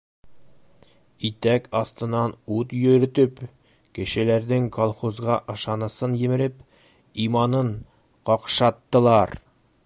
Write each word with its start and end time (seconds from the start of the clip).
Итәк 1.29 1.67
аҫтынан 1.79 2.33
ут 2.55 2.73
йөрөтөп, 2.77 3.43
кешеләрҙең 3.99 4.65
колхозға 4.79 5.37
ышанысын 5.57 6.17
емереп, 6.23 6.57
иманын 7.27 7.71
ҡаҡшаттылар! 8.33 9.37